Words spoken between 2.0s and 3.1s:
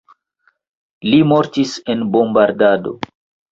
bombardado.